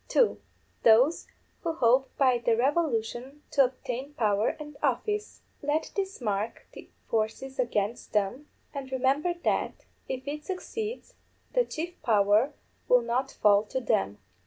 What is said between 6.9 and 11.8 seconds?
forces against them, and remember that, if it succeeds, the